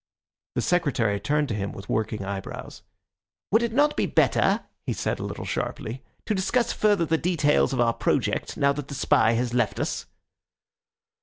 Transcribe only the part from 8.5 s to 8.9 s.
now that